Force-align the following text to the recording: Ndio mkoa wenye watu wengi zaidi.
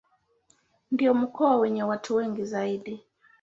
Ndio 0.91 1.13
mkoa 1.13 1.57
wenye 1.57 1.83
watu 1.83 2.15
wengi 2.15 2.45
zaidi. 2.45 3.03